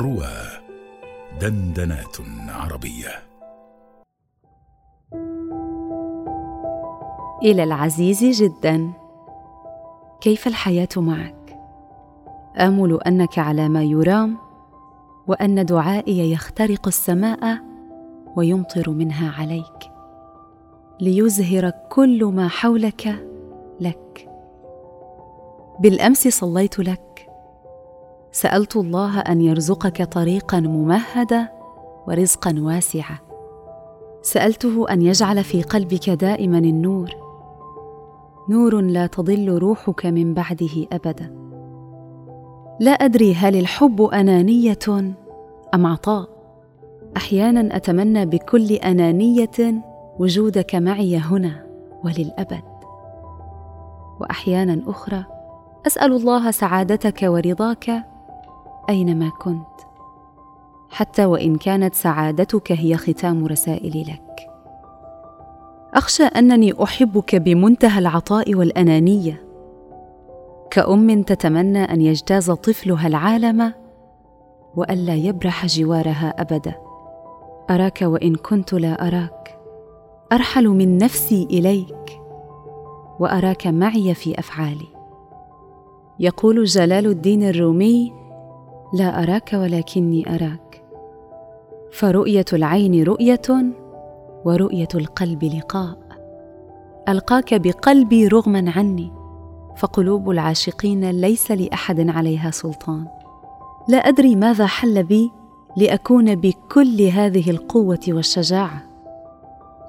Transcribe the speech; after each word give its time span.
روى 0.00 0.32
دندنات 1.40 2.16
عربية. 2.48 3.08
إلى 7.42 7.64
العزيز 7.64 8.42
جدا. 8.42 8.92
كيف 10.20 10.46
الحياة 10.46 10.88
معك؟ 10.96 11.58
آمل 12.58 13.02
أنك 13.02 13.38
على 13.38 13.68
ما 13.68 13.82
يرام 13.82 14.38
وأن 15.26 15.66
دعائي 15.66 16.32
يخترق 16.32 16.86
السماء 16.86 17.58
ويمطر 18.36 18.90
منها 18.90 19.32
عليك 19.40 19.92
ليزهر 21.00 21.72
كل 21.90 22.24
ما 22.24 22.48
حولك 22.48 23.26
لك. 23.80 24.28
بالأمس 25.80 26.28
صليت 26.28 26.78
لك 26.78 27.29
سألت 28.32 28.76
الله 28.76 29.18
أن 29.20 29.40
يرزقك 29.40 30.02
طريقا 30.02 30.60
ممهدا 30.60 31.48
ورزقا 32.08 32.54
واسعا 32.58 33.18
سألته 34.22 34.86
أن 34.90 35.02
يجعل 35.02 35.44
في 35.44 35.62
قلبك 35.62 36.10
دائما 36.10 36.58
النور. 36.58 37.10
نور 38.48 38.80
لا 38.80 39.06
تضل 39.06 39.58
روحك 39.58 40.06
من 40.06 40.34
بعده 40.34 40.86
ابدا. 40.92 41.36
لا 42.80 42.90
أدري 42.90 43.34
هل 43.34 43.56
الحب 43.56 44.02
أنانية 44.02 45.14
أم 45.74 45.86
عطاء. 45.86 46.28
أحيانا 47.16 47.76
أتمنى 47.76 48.26
بكل 48.26 48.72
أنانية 48.72 49.82
وجودك 50.18 50.74
معي 50.74 51.16
هنا 51.16 51.66
وللأبد. 52.04 52.62
واحيانا 54.20 54.82
أخرى 54.86 55.24
أسأل 55.86 56.12
الله 56.12 56.50
سعادتك 56.50 57.20
ورضاك 57.22 58.04
أينما 58.90 59.28
كنت. 59.28 59.66
حتى 60.90 61.24
وإن 61.24 61.56
كانت 61.56 61.94
سعادتك 61.94 62.72
هي 62.72 62.96
ختام 62.96 63.46
رسائلي 63.46 64.02
لك. 64.02 64.50
أخشى 65.94 66.22
أنني 66.22 66.82
أحبك 66.82 67.36
بمنتهى 67.36 67.98
العطاء 67.98 68.54
والأنانية. 68.54 69.42
كأم 70.70 71.22
تتمنى 71.22 71.84
أن 71.84 72.00
يجتاز 72.00 72.50
طفلها 72.50 73.06
العالم 73.06 73.72
وألا 74.76 75.14
يبرح 75.14 75.66
جوارها 75.66 76.34
أبدا. 76.38 76.74
أراك 77.70 78.02
وإن 78.02 78.34
كنت 78.34 78.72
لا 78.72 79.06
أراك. 79.06 79.58
أرحل 80.32 80.68
من 80.68 80.98
نفسي 80.98 81.48
إليك. 81.50 82.20
وأراك 83.20 83.66
معي 83.66 84.14
في 84.14 84.38
أفعالي. 84.38 84.88
يقول 86.20 86.64
جلال 86.64 87.06
الدين 87.06 87.42
الرومي 87.42 88.19
لا 88.92 89.22
أراك 89.22 89.50
ولكني 89.54 90.34
أراك. 90.34 90.82
فرؤية 91.92 92.44
العين 92.52 93.02
رؤية 93.02 93.42
ورؤية 94.44 94.88
القلب 94.94 95.44
لقاء. 95.44 95.98
ألقاك 97.08 97.54
بقلبي 97.54 98.28
رغما 98.28 98.72
عني. 98.76 99.12
فقلوب 99.76 100.30
العاشقين 100.30 101.10
ليس 101.10 101.50
لأحد 101.50 102.08
عليها 102.08 102.50
سلطان. 102.50 103.06
لا 103.88 103.98
أدري 103.98 104.36
ماذا 104.36 104.66
حل 104.66 105.02
بي 105.02 105.30
لأكون 105.76 106.34
بكل 106.34 107.02
هذه 107.02 107.50
القوة 107.50 108.00
والشجاعة. 108.08 108.82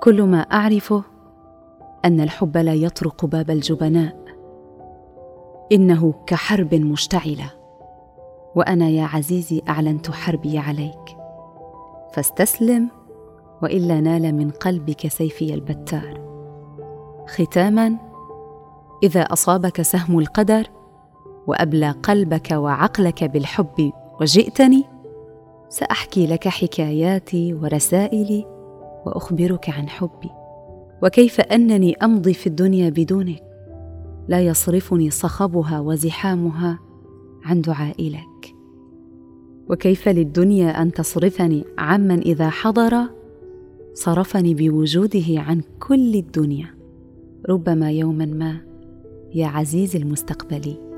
كل 0.03 0.23
ما 0.23 0.39
أعرفه 0.39 1.03
أن 2.05 2.21
الحب 2.21 2.57
لا 2.57 2.73
يطرق 2.73 3.25
باب 3.25 3.49
الجبناء. 3.49 4.17
إنه 5.71 6.13
كحرب 6.27 6.75
مشتعلة. 6.75 7.60
وأنا 8.55 8.89
يا 8.89 9.03
عزيزي 9.03 9.61
أعلنت 9.69 10.11
حربي 10.11 10.57
عليك. 10.57 11.17
فاستسلم 12.13 12.89
وإلا 13.63 14.01
نال 14.01 14.35
من 14.35 14.49
قلبك 14.49 15.07
سيفي 15.07 15.53
البتار. 15.53 16.21
ختاما 17.27 17.97
إذا 19.03 19.21
أصابك 19.21 19.81
سهم 19.81 20.19
القدر 20.19 20.67
وأبلى 21.47 21.91
قلبك 21.91 22.51
وعقلك 22.51 23.23
بالحب 23.23 23.91
وجئتني 24.21 24.83
سأحكي 25.69 26.27
لك 26.27 26.47
حكاياتي 26.47 27.53
ورسائلي 27.53 28.45
وأخبرك 29.05 29.69
عن 29.69 29.89
حبي. 29.89 30.29
وكيف 31.03 31.41
أنني 31.41 31.95
أمضي 32.03 32.33
في 32.33 32.47
الدنيا 32.47 32.89
بدونك؟ 32.89 33.43
لا 34.27 34.39
يصرفني 34.39 35.09
صخبها 35.09 35.79
وزحامها 35.79 36.79
عن 37.45 37.61
دعائي 37.61 38.09
لك. 38.09 38.30
وكيف 39.69 40.09
للدنيا 40.09 40.81
أن 40.81 40.91
تصرفني 40.91 41.65
عمن 41.77 42.19
إذا 42.19 42.49
حضر 42.49 42.93
صرفني 43.93 44.53
بوجوده 44.53 45.25
عن 45.29 45.61
كل 45.79 46.15
الدنيا. 46.15 46.67
ربما 47.49 47.91
يوما 47.91 48.25
ما 48.25 48.57
يا 49.35 49.47
عزيزي 49.47 49.99
المستقبلي. 49.99 50.90